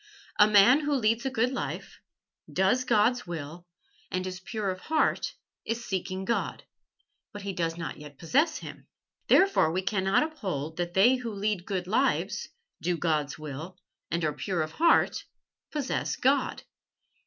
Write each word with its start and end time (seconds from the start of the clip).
A 0.39 0.47
man 0.47 0.79
who 0.79 0.95
leads 0.95 1.27
a 1.27 1.29
good 1.29 1.51
life, 1.51 1.99
does 2.51 2.85
God's 2.85 3.27
will, 3.27 3.67
and 4.09 4.25
is 4.25 4.39
pure 4.39 4.71
of 4.71 4.79
heart, 4.79 5.35
is 5.63 5.85
seeking 5.85 6.25
God. 6.25 6.63
But 7.33 7.43
he 7.43 7.53
does 7.53 7.77
not 7.77 7.99
yet 7.99 8.17
possess 8.17 8.57
Him. 8.57 8.87
Therefore 9.27 9.71
we 9.71 9.83
cannot 9.83 10.23
uphold 10.23 10.77
that 10.77 10.95
they 10.95 11.17
who 11.17 11.29
lead 11.31 11.67
good 11.67 11.85
lives, 11.85 12.47
do 12.81 12.97
God's 12.97 13.37
will, 13.37 13.77
and 14.09 14.25
are 14.25 14.33
pure 14.33 14.63
of 14.63 14.71
heart, 14.71 15.25
possess 15.71 16.15
God." 16.15 16.63